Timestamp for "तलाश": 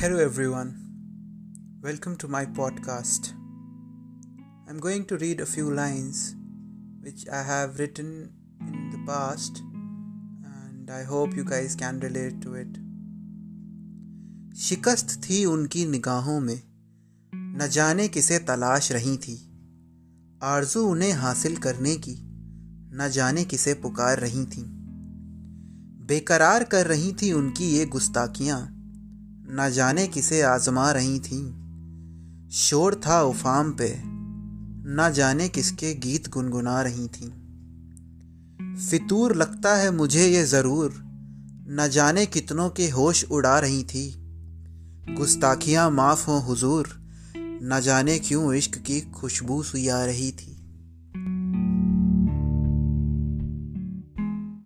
18.38-18.92